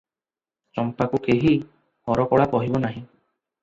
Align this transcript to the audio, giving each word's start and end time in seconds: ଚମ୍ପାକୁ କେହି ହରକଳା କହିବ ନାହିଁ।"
ଚମ୍ପାକୁ 0.77 1.21
କେହି 1.29 1.53
ହରକଳା 2.11 2.53
କହିବ 2.57 2.87
ନାହିଁ।" 2.89 3.09